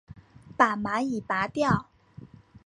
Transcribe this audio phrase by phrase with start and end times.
[0.57, 1.85] 把蚂蚁拨掉